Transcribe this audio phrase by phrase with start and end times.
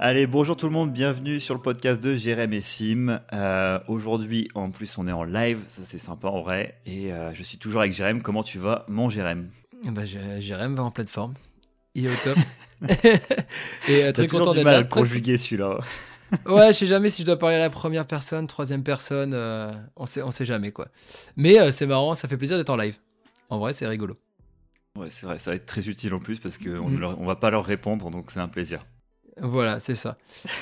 [0.00, 3.20] Allez, bonjour tout le monde, bienvenue sur le podcast de Jérém et Sim.
[3.32, 6.80] Euh, Aujourd'hui, en plus, on est en live, ça c'est sympa en vrai.
[6.86, 8.22] Et euh, je suis toujours avec Jérém.
[8.22, 9.48] Comment tu vas, mon Jérém?
[10.04, 11.34] Jé- Jérém va en pleine forme.
[11.96, 12.38] Il est au top.
[13.88, 14.84] et euh, très content d'être là.
[14.84, 15.78] conjuguer celui-là.
[16.44, 19.32] Ouais, je sais jamais si je dois parler à la première personne, troisième personne.
[19.32, 20.88] euh, on sait, on sait jamais quoi.
[21.36, 22.98] Mais c'est marrant, ça fait plaisir d'être en live.
[23.48, 24.18] En vrai, c'est rigolo.
[24.94, 27.16] Ouais, c'est vrai, ça va être très utile en plus parce qu'on Mm.
[27.18, 28.84] on va pas leur répondre, donc c'est un plaisir.
[29.40, 30.16] Voilà, c'est ça.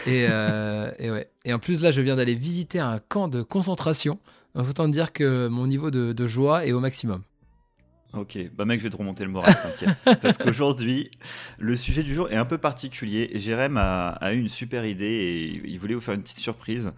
[0.07, 1.29] Et, euh, et ouais.
[1.45, 4.19] Et en plus là, je viens d'aller visiter un camp de concentration.
[4.55, 7.23] Donc, autant dire que mon niveau de, de joie est au maximum.
[8.15, 9.99] Ok, bah mec, je vais te remonter le moral, t'inquiète.
[10.23, 11.11] Parce qu'aujourd'hui,
[11.59, 13.31] le sujet du jour est un peu particulier.
[13.35, 16.93] Jérém a, a eu une super idée et il voulait vous faire une petite surprise.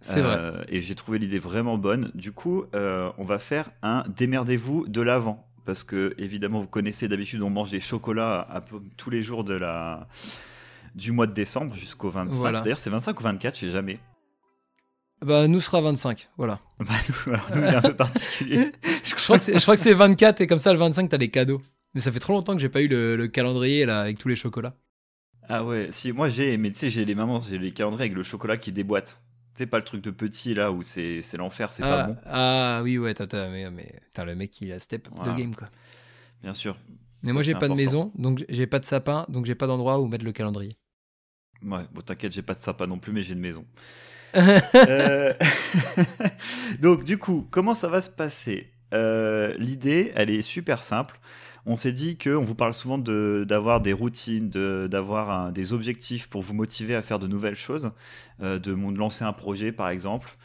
[0.00, 0.36] C'est vrai.
[0.38, 2.10] Euh, Et j'ai trouvé l'idée vraiment bonne.
[2.14, 5.46] Du coup, euh, on va faire un démerdez-vous de l'avant.
[5.66, 9.44] Parce que, évidemment, vous connaissez d'habitude, on mange des chocolats à peu- tous les jours
[9.44, 10.06] de la...
[10.94, 12.34] du mois de décembre jusqu'au 25.
[12.34, 12.60] Voilà.
[12.62, 13.98] D'ailleurs, c'est 25 ou 24, je sais jamais.
[15.24, 16.28] Bah, nous sera 25.
[16.36, 16.60] Voilà.
[16.80, 18.72] Bah, nous, alors, nous, il est un peu particulier.
[19.04, 21.16] Je crois que c'est, je crois que c'est 24 et comme ça, le 25, t'as
[21.16, 21.60] les cadeaux.
[21.94, 24.28] Mais ça fait trop longtemps que j'ai pas eu le, le calendrier là avec tous
[24.28, 24.74] les chocolats.
[25.48, 28.16] Ah ouais, si, moi j'ai, mais tu sais, j'ai les mamans, j'ai les calendriers avec
[28.16, 29.20] le chocolat qui déboîte.
[29.54, 32.16] Tu sais, pas le truc de petit là où c'est l'enfer, c'est ah, pas bon,
[32.26, 35.32] ah oui, ouais, t'as, t'as- mais, mais t'as le mec il a step Voilà.
[35.32, 35.68] de game quoi.
[36.42, 36.76] bien sûr.
[37.22, 39.66] Mais Ça, moi j'ai pas de maison, donc j'ai pas de sapin, donc j'ai pas
[39.66, 40.76] d'endroit où mettre le calendrier.
[41.62, 43.64] Ouais, bon, t'inquiète, j'ai pas de sapin non plus, mais j'ai une maison.
[44.74, 45.32] Euh,
[46.80, 48.70] Donc, du coup, comment ça va se passer?
[48.92, 51.18] Euh, L'idée, elle est super simple.
[51.66, 56.42] On s'est dit qu'on vous parle souvent de- d'avoir des routines, d'avoir des objectifs pour
[56.42, 57.92] vous motiver à faire de nouvelles choses,
[58.42, 60.36] euh, de, de lancer un projet par exemple.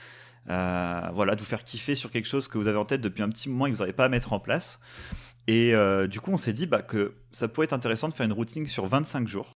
[0.48, 3.30] Voilà, de vous faire kiffer sur quelque chose que vous avez en tête depuis un
[3.30, 4.80] petit moment et que vous n'arrivez pas à mettre en place.
[5.48, 5.74] Et
[6.08, 8.66] du coup, on s'est dit bah, que ça pourrait être intéressant de faire une routine
[8.68, 9.52] sur 25 jours.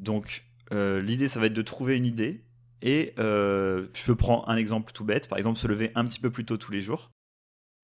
[0.00, 2.44] Donc, euh, l'idée, ça va être de trouver une idée.
[2.82, 6.30] Et euh, je prends un exemple tout bête, par exemple se lever un petit peu
[6.30, 7.10] plus tôt tous les jours.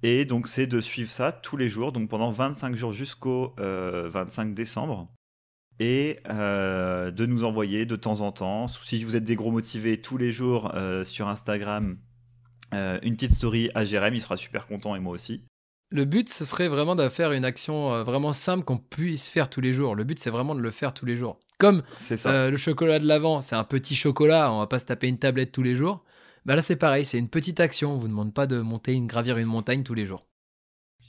[0.02, 4.08] Et donc c'est de suivre ça tous les jours, donc pendant 25 jours jusqu'au euh,
[4.10, 5.08] 25 décembre.
[5.78, 10.00] Et euh, de nous envoyer de temps en temps, si vous êtes des gros motivés,
[10.00, 11.96] tous les jours euh, sur Instagram,
[12.74, 15.42] euh, une petite story à Jérém, il sera super content et moi aussi.
[15.90, 19.50] Le but ce serait vraiment de faire une action euh, vraiment simple qu'on puisse faire
[19.50, 19.94] tous les jours.
[19.94, 21.40] Le but c'est vraiment de le faire tous les jours.
[21.60, 21.82] Comme
[22.26, 25.18] euh, le chocolat de l'avant, c'est un petit chocolat, on va pas se taper une
[25.18, 26.02] tablette tous les jours.
[26.46, 29.06] Bah là c'est pareil, c'est une petite action, on vous demande pas de monter une
[29.06, 30.26] gravir une montagne tous les jours.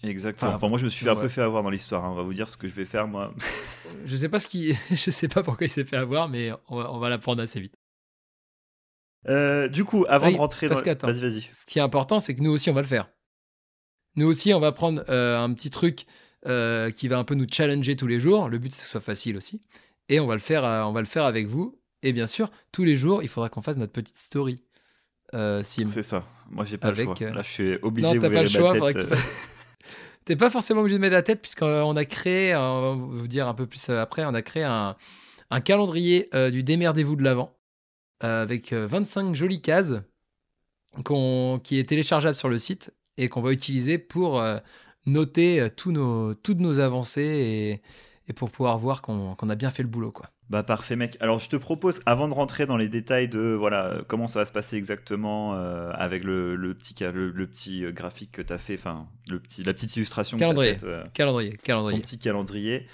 [0.03, 0.49] Exactement.
[0.49, 1.21] enfin, Enfin, moi je me suis un ouais.
[1.21, 2.09] peu fait avoir dans l'histoire, hein.
[2.11, 3.33] on va vous dire ce que je vais faire moi.
[4.05, 6.77] Je sais pas ce qui, je sais pas pourquoi il s'est fait avoir, mais on
[6.77, 7.75] va, on va l'apprendre assez vite.
[9.27, 10.75] Euh, du coup, avant Oui, de rentrer dans...
[10.75, 11.47] Vas-y, vas-y.
[11.51, 13.09] Ce qui est important, c'est que nous aussi on va le faire.
[14.15, 16.05] Nous aussi on va prendre euh, un petit truc
[16.47, 18.49] euh, qui va un peu nous challenger tous les jours.
[18.49, 19.61] Le but c'est que ce soit facile aussi,
[20.11, 21.79] et on va le faire, euh, on va le faire avec vous.
[22.03, 24.63] Et bien sûr, tous les jours, il faudra qu'on fasse notre petite story.
[25.33, 25.61] Euh.
[25.63, 26.25] C'est ça.
[26.49, 27.27] Moi j'ai pas Avec, le choix.
[27.27, 28.73] euh, Là je suis obligé Non, t'as pas le choix.
[28.73, 29.21] tête, faudrait que tu
[30.25, 33.47] T'es pas forcément obligé de mettre la tête, puisqu'on a créé, on va vous dire
[33.47, 34.95] un peu plus après, on a créé un,
[35.49, 37.57] un calendrier euh, du démerdez-vous de l'avant,
[38.23, 39.95] euh, avec euh, 25 jolies cases
[41.63, 44.57] qui est téléchargeable sur le site et qu'on va utiliser pour euh,
[45.05, 47.81] noter tous nos, toutes nos avancées
[48.31, 50.11] et, pour pouvoir voir qu'on a bien fait le boulot.
[50.11, 50.27] Quoi.
[50.49, 51.17] Bah parfait mec.
[51.19, 54.39] Alors je te propose, avant de rentrer dans les détails de voilà euh, comment ça
[54.39, 58.41] va se passer exactement euh, avec le, le petit le, le petit euh, graphique que
[58.41, 60.73] tu as fait, enfin le petit la petite illustration Calendrier.
[60.75, 61.99] que tu fait, Calendrier, ton calendrier.
[62.01, 62.87] petit calendrier,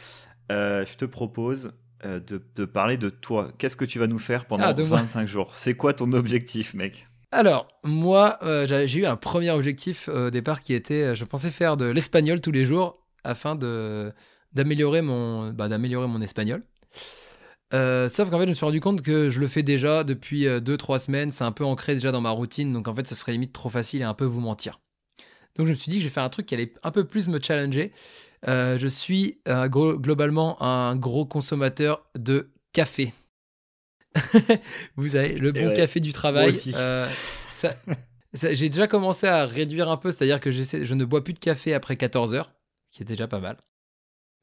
[0.52, 1.72] euh, je te propose
[2.06, 3.52] euh, de, de parler de toi.
[3.58, 4.98] Qu'est-ce que tu vas nous faire pendant Ah, de moi.
[5.00, 5.52] 25 jours?
[5.56, 7.08] C'est quoi ton objectif mec?
[7.31, 11.25] Alors, moi, euh, j'ai eu un premier objectif euh, au départ qui était, euh, je
[11.25, 14.14] pensais faire de l'espagnol tous les jours afin de
[14.53, 16.63] d'améliorer mon, bah, d'améliorer mon espagnol.
[17.74, 20.46] Euh, sauf qu'en fait, je me suis rendu compte que je le fais déjà depuis
[20.46, 23.34] 2-3 semaines, c'est un peu ancré déjà dans ma routine, donc en fait, ce serait
[23.34, 24.80] limite trop facile et un peu vous mentir.
[25.57, 27.03] Donc je me suis dit que je vais faire un truc qui allait un peu
[27.06, 27.91] plus me challenger.
[28.47, 33.12] Euh, je suis euh, gros- globalement un gros consommateur de café.
[34.95, 36.56] Vous savez, le bon ouais, café du travail.
[36.75, 37.10] euh,
[38.33, 41.74] J'ai déjà commencé à réduire un peu, c'est-à-dire que je ne bois plus de café
[41.74, 42.54] après 14 heures,
[42.92, 43.57] qui est déjà pas mal.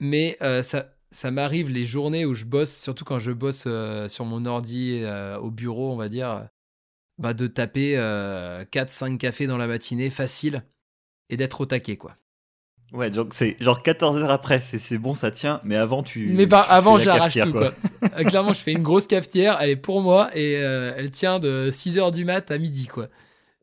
[0.01, 4.09] Mais euh, ça, ça m'arrive les journées où je bosse, surtout quand je bosse euh,
[4.09, 6.49] sur mon ordi euh, au bureau, on va dire,
[7.19, 10.65] bah, de taper 4-5 cafés dans la matinée facile
[11.31, 12.17] et d'être au taquet, quoi.
[12.93, 16.29] Ouais, donc c'est genre 14 heures après, c'est bon, ça tient, mais avant tu.
[16.29, 17.73] Mais tu fais avant, j'arrache cafetière, tout, quoi.
[18.25, 22.13] Clairement, je fais une grosse cafetière, elle est pour moi et elle tient de 6h
[22.13, 23.09] du mat à midi, quoi.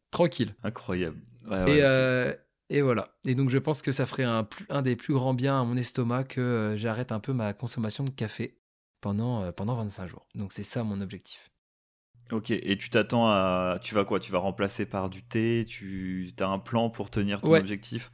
[0.09, 0.53] Tranquille.
[0.63, 1.17] Incroyable.
[1.49, 2.39] Ouais, et, ouais,
[2.71, 3.13] et voilà.
[3.25, 6.23] Et donc, je pense que ça ferait un, des plus grands biens à mon estomac
[6.23, 8.57] que euh, j'arrête un peu ma consommation de café.
[9.01, 10.25] pendant, pendant 25 jours.
[10.35, 11.51] Donc c'est ça mon objectif.
[12.31, 13.79] Ok, et tu t'attends à.
[13.81, 14.21] Tu vas quoi?
[14.21, 15.65] Tu vas remplacer par du thé?
[15.67, 18.09] Tu as un plan pour tenir ton objectif?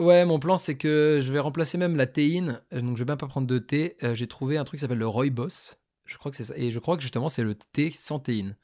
[0.00, 3.18] Ouais, mon plan c'est que je vais remplacer même la théine, donc je vais même
[3.18, 3.96] pas prendre de thé.
[4.14, 5.76] J'ai trouvé un truc qui s'appelle le Rooibos.
[6.06, 6.54] Je crois que c'est ça.
[6.56, 8.56] Et je crois que justement c'est le thé sans théine.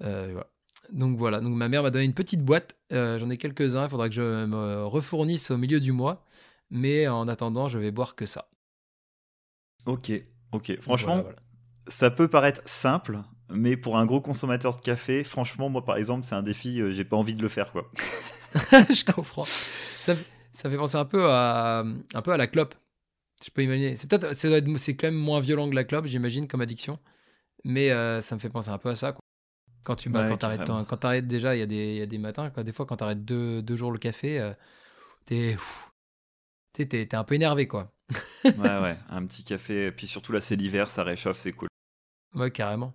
[0.00, 0.50] voilà.
[0.92, 3.88] Donc voilà, donc ma mère m'a donné une petite boîte, euh, j'en ai quelques-uns, il
[3.88, 6.24] faudra que je me refournisse au milieu du mois,
[6.70, 8.48] mais en attendant, je vais boire que ça.
[9.86, 10.12] Ok,
[10.52, 10.80] ok.
[10.80, 11.24] Franchement,
[11.88, 16.24] ça peut paraître simple, mais pour un gros consommateur de café, franchement, moi par exemple,
[16.24, 17.90] c'est un défi, euh, j'ai pas envie de le faire quoi.
[18.72, 19.44] je comprends.
[20.00, 20.14] Ça,
[20.52, 21.84] ça, fait penser un peu à,
[22.14, 22.74] un peu à la clope.
[23.44, 23.96] Je peux imaginer.
[23.96, 26.98] C'est peut-être, c'est quand même moins violent que la clope, j'imagine, comme addiction,
[27.64, 29.12] mais euh, ça me fait penser un peu à ça.
[29.12, 29.20] Quoi.
[29.86, 32.18] Quand tu bah, quand arrêtes, quand arrêtes déjà, il y, a des, y a des
[32.18, 32.64] matins, quoi.
[32.64, 34.52] des fois quand tu arrêtes deux, deux, jours le café, euh,
[35.26, 35.56] t'es
[36.76, 37.92] es, un peu énervé quoi.
[38.44, 41.68] ouais, ouais, un petit café, puis surtout là c'est l'hiver, ça réchauffe, c'est cool.
[42.34, 42.94] Ouais, carrément.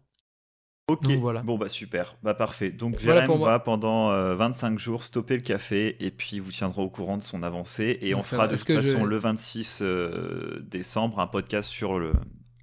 [0.90, 1.44] Ok, voilà.
[1.44, 2.72] bon bah super, bah parfait.
[2.72, 6.90] Donc Jérém va pendant 25 euh, jours stopper le café et puis vous tiendra au
[6.90, 11.28] courant de son avancée et on fera de toute façon le 26 euh, décembre un
[11.28, 12.12] podcast sur le,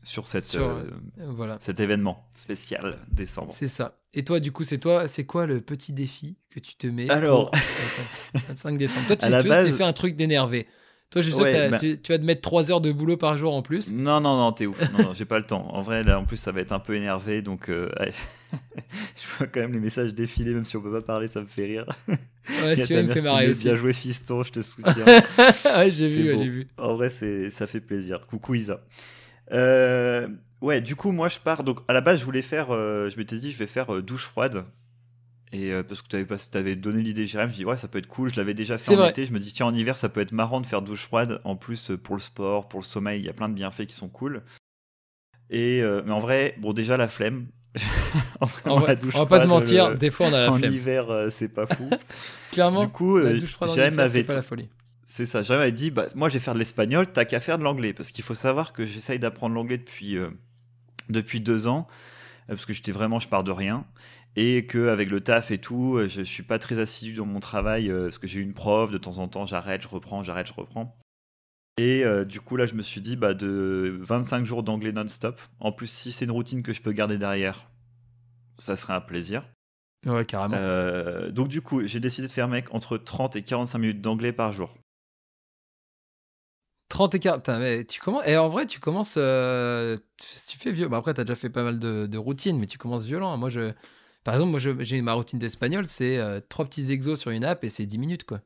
[0.09, 0.85] sur, cette, euh,
[1.19, 1.59] voilà.
[1.61, 3.53] cet événement spécial décembre.
[3.53, 3.99] C'est ça.
[4.15, 7.11] Et toi, du coup, c'est toi, c'est quoi le petit défi que tu te mets
[7.11, 7.53] Alors,
[8.49, 9.07] 25, décembre?
[9.07, 9.77] Toi, tu, tu, base...
[9.77, 10.67] fait un truc d'énervé.
[11.11, 13.55] Toi, je suis sûr bah tu, vas te mettre 3 heures de boulot par jour
[13.55, 13.93] en plus.
[13.93, 14.79] Non, non, non, t'es ouf.
[14.93, 15.67] Non, non j'ai pas le temps.
[15.75, 17.43] En vrai, là, en plus, ça va être un peu énervé.
[17.43, 17.91] Donc, euh,
[18.53, 21.47] je vois quand même les messages défiler, même si on peut pas parler, ça me
[21.47, 21.87] fait rire.
[22.63, 23.65] Ouais, si me fait marrer aussi.
[23.65, 25.05] Bien joué, fiston, je te soutiens.
[25.05, 26.69] ouais, j'ai vu, j'ai vu.
[26.79, 28.27] En vrai, ça fait plaisir.
[28.27, 28.81] Coucou Isa.
[29.53, 30.29] Euh,
[30.61, 31.65] ouais, du coup, moi, je pars.
[31.65, 32.71] Donc, à la base, je voulais faire.
[32.71, 34.65] Euh, je m'étais dit, je vais faire euh, douche froide.
[35.50, 38.06] Et parce que tu avais, avais, donné l'idée, Jérém, je dis, ouais, ça peut être
[38.06, 38.31] cool.
[38.31, 39.25] Je l'avais déjà fait en été.
[39.25, 41.41] Je me dis, tiens, en hiver, ça peut être marrant de faire douche froide.
[41.45, 43.95] En plus, pour le sport, pour le sommeil, il y a plein de bienfaits qui
[43.95, 44.43] sont cool.
[45.49, 47.47] Et, mais en vrai, bon, déjà, la flemme.
[48.41, 50.71] en vrai, on va pas se mentir, des fois, on a la flemme.
[50.71, 51.89] En hiver, c'est pas fou.
[52.53, 54.69] Clairement, du coup, la douche froide en hiver, c'est pas la folie.
[55.11, 55.41] C'est ça.
[55.41, 57.95] J'avais dit, bah, moi, je vais faire de l'espagnol, t'as qu'à faire de l'anglais.
[57.95, 60.29] Parce qu'il faut savoir que j'essaye d'apprendre l'anglais depuis, euh,
[61.09, 61.89] depuis deux ans.
[62.43, 63.87] Euh, parce que j'étais vraiment, je pars de rien.
[64.37, 67.41] Et qu'avec le taf et tout, euh, je, je suis pas très assidu dans mon
[67.41, 67.91] travail.
[67.91, 70.95] parce que j'ai une prof, de temps en temps, j'arrête, je reprends, j'arrête, je reprends.
[71.79, 75.41] Et du coup, là, je me suis dit, bah, de 25 jours d'anglais non-stop.
[75.59, 77.71] En plus, si c'est une routine que je peux garder derrière,
[78.59, 79.45] ça serait un plaisir.
[80.05, 80.59] Ouais, carrément.
[81.31, 84.53] donc, du coup, j'ai décidé de faire, mec, entre 30 et 45 minutes d'anglais par
[84.53, 84.75] jour.
[86.88, 87.49] 30 et 40.
[87.58, 88.26] mais tu commences.
[88.26, 89.14] Et en vrai, tu commences.
[89.19, 89.96] Euh,
[90.49, 90.88] tu fais vieux.
[90.88, 93.37] Bah après, tu as déjà fait pas mal de, de routines, mais tu commences violent.
[93.37, 93.73] Moi, je.
[94.25, 97.64] Par exemple, moi, j'ai ma routine d'espagnol, c'est euh, trois petits exos sur une app
[97.64, 98.40] et c'est 10 minutes, quoi.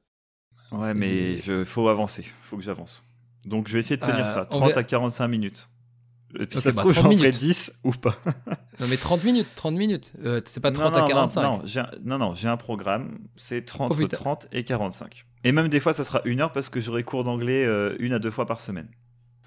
[0.70, 2.24] Ouais, mais il faut avancer.
[2.42, 3.02] faut que j'avance.
[3.44, 4.44] Donc, je vais essayer de tenir euh, ça.
[4.44, 5.68] 30 à 45 minutes.
[6.40, 8.16] Et puis ça se bah, trouve, j'en ferai 10 ou pas.
[8.80, 10.12] non, mais 30 minutes, 30 minutes.
[10.46, 11.42] c'est pas 30 à 45.
[11.42, 11.62] Non,
[12.04, 13.18] non, non, j'ai un programme.
[13.36, 15.26] C'est 30, 30 et 45.
[15.44, 18.12] Et même des fois, ça sera une heure parce que j'aurai cours d'anglais euh, une
[18.12, 18.88] à deux fois par semaine.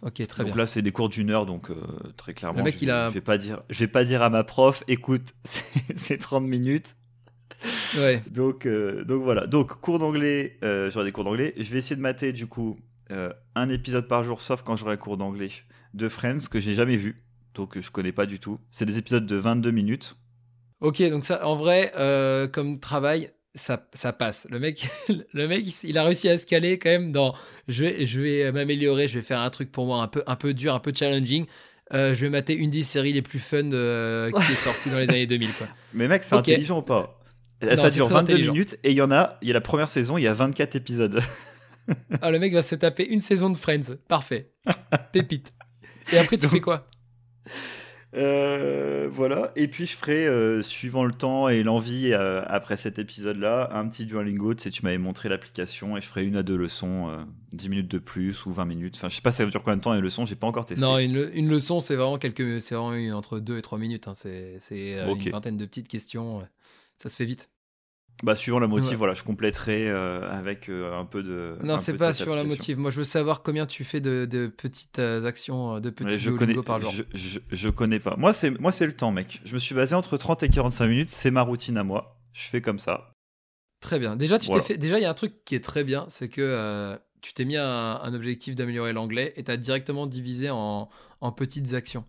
[0.01, 0.51] Ok, très bien.
[0.51, 1.75] Donc là, c'est des cours d'une heure, donc euh,
[2.17, 3.07] très clairement, mec, je, il a...
[3.09, 5.33] je, vais pas dire, je vais pas dire à ma prof, écoute,
[5.95, 6.95] c'est 30 minutes.
[7.97, 8.21] Ouais.
[8.29, 9.47] donc, euh, donc voilà.
[9.47, 11.53] Donc cours d'anglais, j'aurai des cours d'anglais.
[11.57, 12.77] Je vais essayer de mater du coup
[13.09, 15.49] un épisode par jour, sauf quand j'aurai cours d'anglais
[15.93, 18.59] de Friends que j'ai jamais vu, donc je connais pas du tout.
[18.71, 20.17] C'est des épisodes de 22 minutes.
[20.81, 21.91] Ok, donc ça, en vrai,
[22.51, 24.47] comme travail, ça, ça passe.
[24.51, 24.89] Le mec,
[25.33, 27.33] le mec il, a réussi à se caler quand même dans
[27.67, 30.35] je vais, je vais m'améliorer, je vais faire un truc pour moi un peu, un
[30.35, 31.45] peu dur, un peu challenging.
[31.93, 34.97] Euh, je vais mater une des séries les plus fun euh, qui est sortie dans
[34.97, 35.53] les années 2000.
[35.53, 35.67] Quoi.
[35.93, 37.19] Mais mec, c'est intelligent ou pas?
[37.75, 40.17] Ça dure 22 minutes et il y en a, il y a la première saison,
[40.17, 41.21] il y a 24 épisodes.
[42.21, 43.95] ah, le mec va se taper une saison de Friends.
[44.07, 44.51] Parfait.
[45.11, 45.53] Pépite.
[46.13, 46.83] Et après, tu fais quoi?
[48.15, 52.97] euh, voilà, et puis je ferai, euh, suivant le temps et l'envie, euh, après cet
[52.97, 54.53] épisode-là, un petit Duolingo.
[54.53, 57.91] Tu sais, tu m'avais montré l'application et je ferai une à deux leçons, 10 minutes
[57.91, 58.95] de plus ou 20 minutes.
[58.95, 60.85] Enfin, je sais pas, ça dure combien de temps les leçons, j'ai pas encore testé.
[60.85, 64.07] Non, une, leçon, c'est vraiment, quelques, c'est vraiment entre 2 et 3 minutes.
[64.07, 64.13] Hein.
[64.13, 64.59] C'est
[64.97, 66.47] une vingtaine de petites questions.
[66.97, 67.49] Ça se fait vite.
[68.23, 71.57] Bah, suivant la motive, voilà, je compléterai euh, avec euh, un peu de.
[71.63, 72.77] Non, c'est pas sur la motive.
[72.77, 76.55] Moi, je veux savoir combien tu fais de, petites euh, actions, de petits je connais,
[76.55, 76.93] par jour.
[77.13, 78.15] Je, je, connais pas.
[78.17, 79.41] Moi, c'est moi, c'est le temps, mec.
[79.43, 81.09] Je me suis basé entre 30 et 45 minutes.
[81.09, 82.17] C'est ma routine à moi.
[82.31, 83.11] Je fais comme ça.
[83.81, 84.15] Très bien.
[84.15, 84.77] Déjà, tu t'es fait.
[84.77, 87.57] Déjà, il y a un truc qui est très bien, c'est que tu t'es mis
[87.57, 92.05] un, un objectif d'améliorer l'anglais et tu as directement divisé en, en petites actions.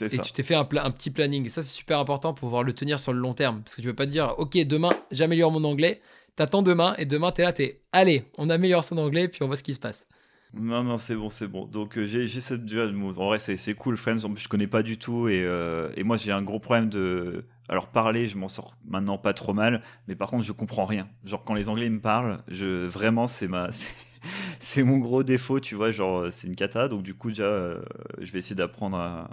[0.00, 1.48] Et tu t'es fait un, un, petit planning.
[1.48, 3.62] Ça, c'est super important pour pouvoir le tenir sur le long terme.
[3.62, 6.00] Parce que tu veux pas dire, OK, demain, j'améliore mon anglais.
[6.36, 9.56] T'attends demain et demain, t'es là, t'es, allez, on améliore son anglais, puis on voit
[9.56, 10.08] ce qui se passe.
[10.56, 11.66] Non, non, c'est bon, c'est bon.
[11.66, 14.24] Donc euh, j'ai cette En vrai, c'est cool, Friends.
[14.24, 15.28] En plus, je connais pas du tout.
[15.28, 17.44] Et, euh, et moi, j'ai un gros problème de.
[17.68, 19.82] Alors, parler, je m'en sors maintenant pas trop mal.
[20.06, 21.08] Mais par contre, je comprends rien.
[21.24, 22.86] Genre, quand les Anglais me parlent, je...
[22.86, 23.70] vraiment, c'est ma.
[24.60, 25.90] c'est mon gros défaut, tu vois.
[25.90, 26.88] Genre, c'est une cata.
[26.88, 27.82] Donc, du coup, déjà, euh,
[28.20, 29.30] je vais essayer d'apprendre à...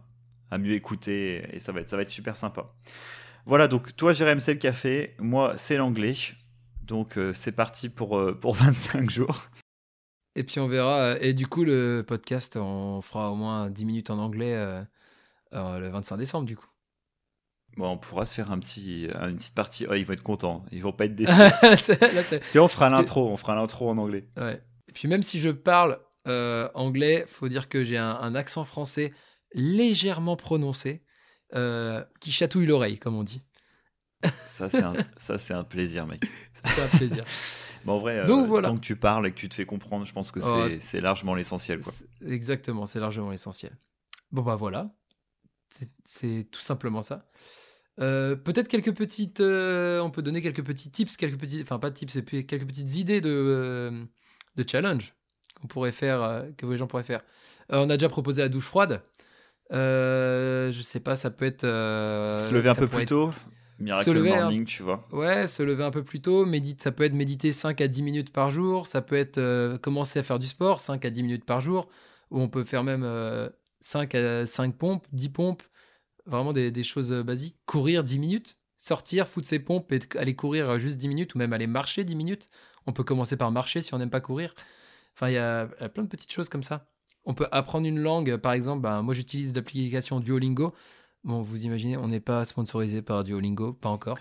[0.52, 1.48] à, mieux écouter.
[1.54, 2.72] Et ça va être, ça va être super sympa.
[3.46, 5.16] Voilà, donc toi, Jérém, c'est le café.
[5.18, 6.14] Moi, c'est l'anglais.
[6.84, 9.50] Donc, c'est parti pour, pour 25 jours.
[10.36, 11.18] Et puis on verra.
[11.20, 14.82] Et du coup, le podcast, on fera au moins 10 minutes en anglais euh,
[15.54, 16.68] euh, le 25 décembre, du coup.
[17.78, 19.86] Bon, on pourra se faire un petit, une petite partie.
[19.90, 20.66] Oh, ils vont être contents.
[20.72, 22.40] Ils vont pas être déçus.
[22.42, 24.28] si on fera l'intro, on fera l'intro en anglais.
[24.38, 24.62] Ouais.
[24.88, 29.14] Et puis même si je parle euh, anglais, faut dire que j'ai un, accent français
[29.54, 31.04] légèrement prononcé
[32.20, 33.42] qui chatouille l'oreille, comme on dit.
[34.48, 36.22] ça, c'est un, ça, c'est un plaisir, mec.
[36.66, 37.26] c'est un plaisir.
[37.88, 38.70] en vrai, euh, voilà.
[38.70, 41.02] tant que tu parles et que tu te fais comprendre, je pense que oh, c'est
[41.02, 41.82] largement l'essentiel.
[42.26, 43.72] Exactement, c'est largement l'essentiel.
[44.32, 44.94] Bon, bah voilà.
[46.04, 47.30] C'est tout simplement ça.
[48.00, 49.40] Euh, peut-être quelques petites.
[49.40, 51.62] Euh, on peut donner quelques petits tips, quelques petits.
[51.62, 54.06] Enfin, pas tips, et puis quelques petites idées de,
[54.56, 55.14] de challenge
[55.60, 57.24] qu'on pourrait faire, que les gens pourraient faire.
[57.70, 59.02] on a déjà proposé la douche froide.
[59.72, 61.62] Je sais pas, ça peut être.
[61.62, 63.32] Se lever un peu plus tôt
[63.82, 65.08] Miracle Morning, tu vois.
[65.12, 66.46] Ouais, se lever un peu plus tôt.
[66.46, 68.88] Médite, ça peut être méditer 5 à 10 minutes par jour.
[68.88, 71.90] Ça peut être euh, commencer à faire du sport 5 à 10 minutes par jour.
[72.30, 73.02] Ou on peut faire même
[73.82, 75.64] 5 euh, à 5 pompes, 10 pompes.
[76.26, 77.58] Vraiment des, choses euh, basiques.
[77.66, 78.58] Courir 10 minutes.
[78.78, 81.36] Sortir, foutre ses pompes et aller courir juste 10 minutes.
[81.36, 82.50] Ou même aller marcher 10 minutes.
[82.88, 84.54] On peut commencer par marcher si on n'aime pas courir.
[85.16, 86.88] Enfin, il y, a plein de petites choses comme ça.
[87.26, 88.38] On peut apprendre une langue.
[88.38, 90.74] Par exemple, ben, moi j'utilise l'application Duolingo.
[91.24, 94.18] Bon, vous imaginez, on n'est pas sponsorisé par Duolingo, pas encore.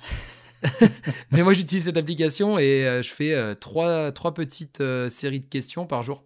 [1.31, 5.41] Mais moi, j'utilise cette application et euh, je fais euh, trois, trois, petites euh, séries
[5.41, 6.25] de questions par jour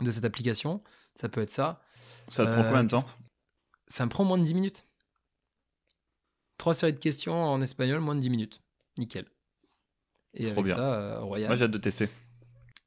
[0.00, 0.82] de cette application.
[1.14, 1.80] Ça peut être ça.
[2.28, 3.04] Ça te prend combien de temps?
[3.86, 4.86] Ça me prend moins de 10 minutes.
[6.56, 8.62] Trois séries de questions en espagnol, moins de 10 minutes.
[8.96, 9.26] Nickel.
[10.32, 10.74] Et Trop bien.
[10.74, 11.48] ça, royal.
[11.48, 12.08] Moi, j'ai hâte de tester.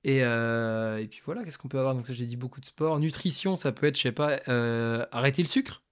[0.07, 1.93] Et, et puis voilà, qu'est-ce qu'on peut avoir?
[1.93, 2.99] Donc, ça, j'ai dit beaucoup de sport.
[2.99, 4.39] Nutrition, ça peut être, je sais pas,
[5.11, 5.83] arrêter le sucre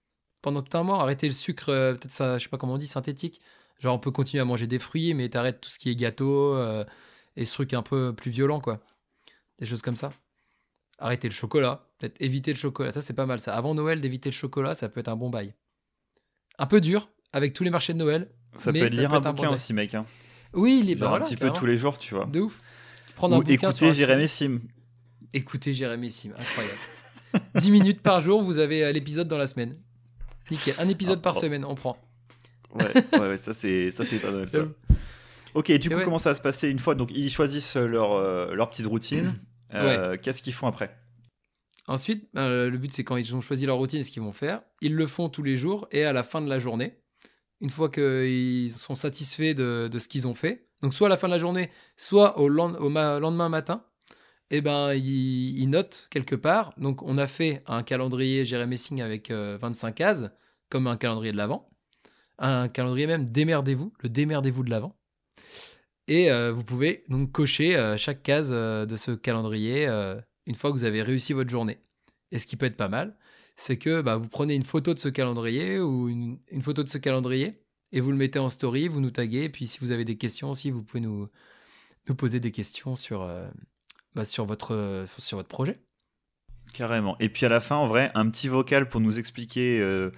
[0.45, 2.77] pendant tout un mois, arrêter le sucre, euh, peut-être ça, je sais pas comment on
[2.77, 3.41] dit, synthétique.
[3.79, 6.53] Genre, on peut continuer à manger des fruits, mais t'arrêtes tout ce qui est gâteau
[6.53, 6.85] euh,
[7.35, 8.79] et ce truc un peu plus violent, quoi.
[9.57, 10.11] Des choses comme ça.
[10.99, 12.91] Arrêter le chocolat, peut-être éviter le chocolat.
[12.91, 13.55] Ça, c'est pas mal, ça.
[13.55, 15.55] Avant Noël, d'éviter le chocolat, ça peut être un bon bail.
[16.59, 18.29] Un peu dur, avec tous les marchés de Noël.
[18.55, 19.95] Ça peut être lire un, bouquin aussi, mec.
[19.95, 20.05] Hein.
[20.53, 22.25] Oui, il est Genre un petit peu tous les jours, tu vois.
[22.25, 22.61] De ouf.
[23.15, 24.59] Prendre un bouquin écouter Jérémy Sim.
[25.33, 26.79] Écoutez Jérémy Sim, incroyable.
[27.55, 29.75] 10 minutes par jour, vous avez euh, l'épisode dans la semaine.
[30.51, 30.75] Nickel.
[30.77, 31.97] Un épisode par ah, semaine, on prend.
[32.73, 34.59] Ouais, ouais, ça c'est ça c'est pas mal ça.
[35.53, 36.95] Ok, du coup, comment ça va se passer une fois?
[36.95, 39.33] Donc, ils choisissent leur, euh, leur petite routine.
[39.73, 40.95] Euh, qu'est-ce qu'ils font après?
[41.87, 44.61] Ensuite, ben, le but, c'est quand ils ont choisi leur routine, ce qu'ils vont faire,
[44.79, 46.99] ils le font tous les jours et à la fin de la journée,
[47.59, 51.17] une fois qu'ils sont satisfaits de, de ce qu'ils ont fait, donc soit à la
[51.17, 53.83] fin de la journée, soit au, lendemain matin,
[54.51, 56.75] eh ben, il, note quelque part.
[56.77, 60.29] Donc, on a fait un calendrier Jérémy Messing avec 25 euh, cases,
[60.69, 61.71] comme un calendrier de l'avant.
[62.37, 64.95] Un calendrier même démerdez-vous, le démerdez-vous de l'avant.
[66.07, 69.87] Et euh, vous pouvez donc cocher euh, chaque case de ce calendrier
[70.45, 71.79] une fois que vous avez réussi votre journée.
[72.31, 73.17] Et ce qui peut être pas mal,
[73.55, 76.99] c'est que bah, vous prenez une photo de ce calendrier ou une, photo de ce
[76.99, 79.43] calendrier et vous le mettez en story, vous nous taguez.
[79.43, 81.29] Et puis si vous avez des questions aussi, vous pouvez nous,
[82.07, 83.27] nous poser des questions sur,
[84.15, 85.77] bah, sur, votre, euh, sur votre projet.
[86.73, 87.17] Carrément.
[87.19, 90.11] Et puis à la fin, en vrai, un petit vocal pour nous expliquer euh,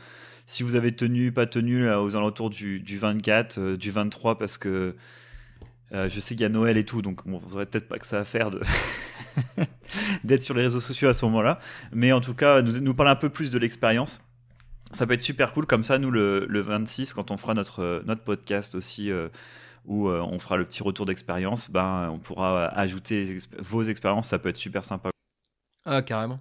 [0.45, 4.57] si vous avez tenu, pas tenu aux alentours du, du 24, euh, du 23, parce
[4.57, 4.95] que
[5.91, 8.19] je sais qu'il y a Noël et tout, donc on vous peut-être pas que ça
[8.19, 8.51] à faire
[10.25, 11.59] d'être sur les réseaux sociaux à ce moment-là.
[11.93, 14.21] Mais en tout cas, nous, nous parler un peu plus de l'expérience.
[14.93, 15.65] Ça peut être super cool.
[15.65, 19.11] Comme ça, nous, le, le 26, quand on fera notre, notre podcast aussi
[19.87, 24.37] où euh, on fera le petit retour d'expérience, ben, on pourra ajouter vos expériences, ça
[24.37, 25.09] peut être super sympa.
[25.85, 26.39] Ah, carrément.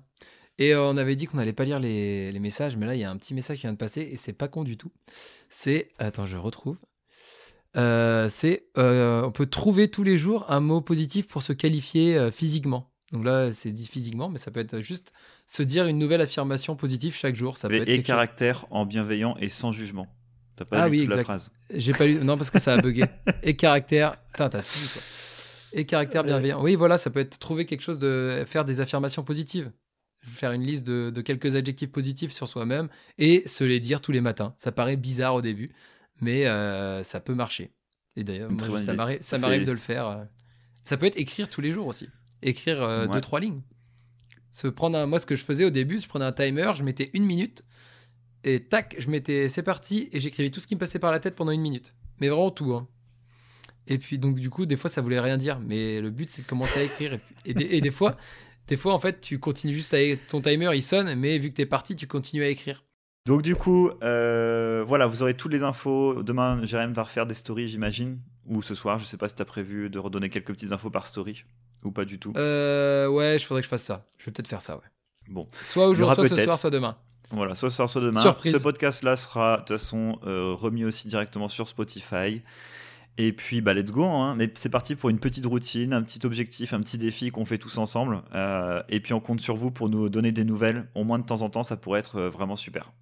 [0.59, 3.05] Et euh, on avait dit qu'on n'allait pas lire les, messages, mais là, il y
[3.05, 4.91] a un petit message qui vient de passer et c'est pas con du tout.
[5.49, 5.91] C'est.
[5.99, 6.77] Attends, je retrouve.
[7.77, 8.67] Euh, c'est.
[8.77, 12.91] on peut trouver tous les jours un mot positif pour se qualifier physiquement.
[13.13, 15.13] Donc là, c'est dit physiquement, mais ça peut être juste
[15.47, 17.57] se dire une nouvelle affirmation positive chaque jour.
[17.57, 20.09] Ça peut et caractère en bienveillant et sans jugement.
[20.57, 21.53] T'as pas ah, lu oui, toute la phrase.
[21.73, 22.17] J'ai pas lu.
[22.23, 23.05] Non, parce que ça a bugué.
[23.43, 24.17] et caractère.
[24.33, 25.03] Putain, t'as tout quoi.
[25.73, 26.63] Et caractère bienveillant.
[26.63, 29.71] Oui, voilà, ça peut être trouver quelque chose de faire des affirmations positives.
[30.23, 32.89] Faire une liste de, de quelques adjectifs positifs sur soi-même
[33.19, 34.55] et se les dire tous les matins.
[34.57, 35.73] Ça paraît bizarre au début,
[36.21, 37.71] mais euh, ça peut marcher.
[38.17, 38.51] Et d'ailleurs,
[39.21, 40.09] ça m'arrive de le faire.
[40.09, 40.25] Euh.
[40.83, 42.09] Ça peut être écrire tous les jours aussi.
[42.43, 43.61] Écrire euh, deux, trois lignes.
[44.57, 45.05] Se prendre un...
[45.05, 47.63] Moi, ce que je faisais au début, je prenais un timer, je mettais une minute,
[48.43, 51.21] et tac, je mettais c'est parti, et j'écrivais tout ce qui me passait par la
[51.21, 51.95] tête pendant une minute.
[52.21, 52.73] Mais vraiment tout.
[52.73, 52.89] Hein.
[53.87, 55.61] Et puis, donc, du coup, des fois, ça voulait rien dire.
[55.61, 57.19] Mais le but, c'est de commencer à écrire.
[57.45, 58.17] Et, des, fois,
[58.67, 59.99] des fois, en fait, tu continues juste à.
[60.29, 62.83] Ton timer, il sonne, mais vu que t'es parti, tu continues à écrire.
[63.27, 66.23] Donc, du coup, euh, voilà, vous aurez toutes les infos.
[66.23, 68.21] Demain, Jérém va refaire des stories, j'imagine.
[68.47, 71.07] Ou ce soir, je sais pas si t'as prévu de redonner quelques petites infos par
[71.07, 71.45] story.
[71.87, 72.33] Ou pas du tout.
[72.37, 74.05] Euh, ouais, je faudrait que je fasse ça.
[74.19, 74.83] Je vais peut-être faire ça, ouais.
[75.29, 75.49] Bon.
[75.63, 76.97] Soit aujourd'hui, soit ce soir, soit demain.
[77.31, 78.21] Voilà, soit ce soir, soit demain.
[78.21, 82.43] Ce podcast-là sera de toute façon euh, remis aussi directement sur Spotify.
[83.19, 84.05] Et puis, bah, let's go.
[84.05, 84.37] Hein.
[84.55, 87.79] C'est parti pour une petite routine, un petit objectif, un petit défi qu'on fait tous
[87.79, 88.23] ensemble.
[88.35, 90.89] Euh, et puis, on compte sur vous pour nous donner des nouvelles.
[90.95, 92.93] Au moins de temps en temps, ça pourrait être euh, vraiment super.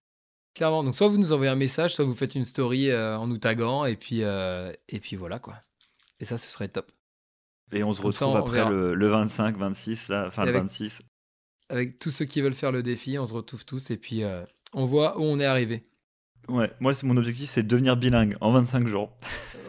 [0.55, 0.85] Clairement.
[0.85, 3.39] Donc, soit vous nous envoyez un message, soit vous faites une story euh, en nous
[3.39, 3.87] taguant.
[3.87, 5.55] Et puis, et puis voilà, quoi.
[6.21, 6.93] Et ça, ce serait top.
[7.73, 11.03] Et on se retrouve après le, 25, 26, là, enfin le 26.
[11.69, 13.91] Avec tous ceux qui veulent faire le défi, on se retrouve tous.
[13.91, 14.23] Et puis,
[14.73, 15.85] on voit où on est arrivé.
[16.49, 19.17] Ouais, moi, mon objectif, c'est de devenir bilingue en 25 jours.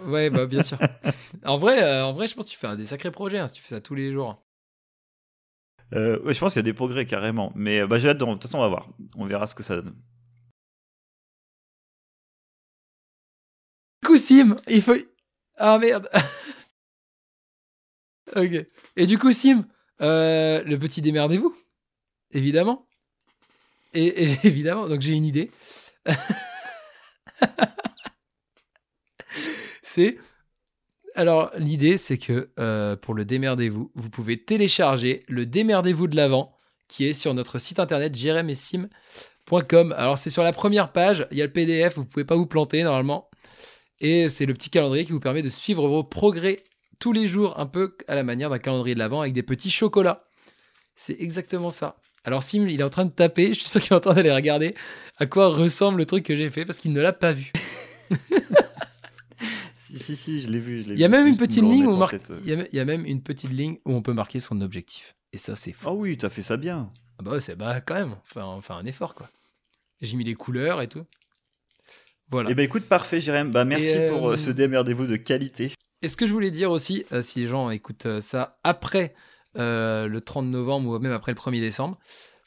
[0.06, 0.78] Ouais, bah bien sûr.
[1.46, 3.56] en vrai, euh, en vrai, je pense que tu fais des sacrés projets hein, si
[3.56, 4.44] tu fais ça tous les jours.
[5.94, 7.52] Euh, ouais, je pense qu'il y a des progrès carrément.
[7.56, 8.26] Mais euh, bah, j'ai hâte de...
[8.26, 8.90] de toute façon, on va voir.
[9.16, 9.96] On verra ce que ça donne.
[14.02, 14.96] Du coup, Sim, il faut.
[15.58, 16.10] Ah merde.
[18.36, 18.66] ok.
[18.96, 19.66] Et du coup, Sim,
[20.00, 21.56] le petit démerdez-vous,
[22.32, 22.88] évidemment.
[23.94, 25.52] et évidemment, donc j'ai une idée.
[29.82, 30.18] c'est.
[31.16, 36.54] Alors, l'idée, c'est que euh, pour le démerdez-vous, vous pouvez télécharger le démerdez-vous de l'avant
[36.88, 39.94] qui est sur notre site internet jeremessim.com.
[39.98, 42.46] Alors, c'est sur la première page, il y a le PDF, vous pouvez pas vous
[42.46, 43.30] planter normalement.
[44.02, 46.58] Et c'est le petit calendrier qui vous permet de suivre vos progrès
[47.00, 49.72] tous les jours, un peu à la manière d'un calendrier de l'avant avec des petits
[49.72, 50.26] chocolats.
[50.96, 51.98] C'est exactement ça.
[52.24, 54.14] Alors Sim, il est en train de taper, je suis sûr qu'il est en train
[54.14, 54.74] d'aller regarder
[55.18, 57.52] à quoi ressemble le truc que j'ai fait parce qu'il ne l'a pas vu.
[59.78, 60.82] si, si, si, je l'ai vu.
[60.82, 62.18] il y a même une petite ligne où on marque...
[62.46, 65.16] il, y a, même une petite ligne où on peut marquer son objectif.
[65.34, 65.88] Et ça, c'est fou.
[65.90, 66.92] Ah oui, tu as fait ça bien.
[67.18, 69.30] Ah bah, c'est bah quand même, enfin, enfin un effort quoi.
[70.02, 71.06] J'ai mis les couleurs et tout.
[72.30, 72.50] Voilà.
[72.50, 73.52] Et eh ben écoute, parfait, Jérém.
[73.52, 75.72] Bah merci pour euh, euh, ce démerdez-vous de qualité.
[76.06, 79.16] Et ce que je voulais dire aussi, euh, si les gens écoutent ça après
[79.58, 81.98] euh, le 30 novembre ou même après le 1er décembre.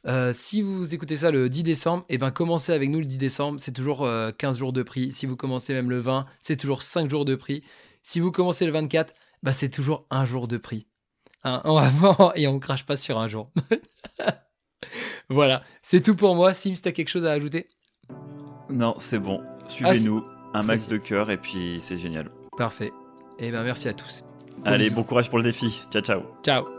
[0.06, 3.04] Euh, si vous écoutez ça le 10 décembre, et eh ben commencez avec nous le
[3.04, 5.10] 10 décembre, c'est toujours 15 euh, jours de prix.
[5.10, 7.64] Si vous commencez même le 20, c'est toujours 5 jours de prix.
[8.04, 10.86] Si vous commencez le 24, bah c'est toujours un jour de prix.
[11.42, 11.60] Hein,
[12.36, 13.50] et on crache pas sur un jour.
[15.28, 16.54] voilà, c'est tout pour moi.
[16.54, 17.66] Sims, t'as quelque chose à ajouter?
[18.70, 19.42] Non, c'est bon.
[19.66, 20.22] Suivez-nous,
[20.54, 22.30] ah, un max de cœur et puis c'est génial.
[22.56, 22.92] Parfait.
[23.38, 24.24] Et eh ben merci à tous.
[24.64, 25.80] Allez, bon courage pour le défi.
[25.90, 26.22] Ciao, ciao.
[26.42, 26.77] Ciao.